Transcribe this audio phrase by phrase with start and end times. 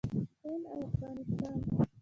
[0.43, 1.57] هند او افغانستان